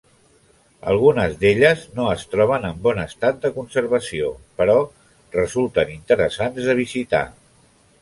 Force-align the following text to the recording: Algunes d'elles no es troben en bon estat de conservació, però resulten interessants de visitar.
Algunes 0.93 1.35
d'elles 1.43 1.83
no 1.99 2.07
es 2.13 2.23
troben 2.31 2.65
en 2.71 2.81
bon 2.89 3.03
estat 3.03 3.39
de 3.45 3.53
conservació, 3.59 4.33
però 4.63 4.81
resulten 5.39 5.97
interessants 6.01 6.73
de 6.73 6.81
visitar. 6.85 7.27